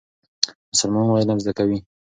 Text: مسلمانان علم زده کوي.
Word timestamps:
مسلمانان 0.73 1.09
علم 1.17 1.37
زده 1.43 1.53
کوي. 1.57 1.77